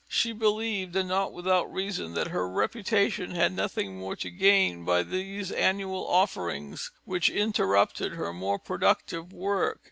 She 0.09 0.31
believed, 0.31 0.95
and 0.95 1.07
not 1.07 1.31
without 1.31 1.71
reason, 1.71 2.15
that 2.15 2.29
her 2.29 2.49
reputation 2.49 3.35
had 3.35 3.53
nothing 3.53 3.99
more 3.99 4.15
to 4.15 4.31
gain 4.31 4.83
by 4.83 5.03
these 5.03 5.51
annual 5.51 6.07
offerings, 6.07 6.89
which 7.05 7.29
interrupted 7.29 8.13
her 8.13 8.33
more 8.33 8.57
productive 8.57 9.31
work. 9.31 9.79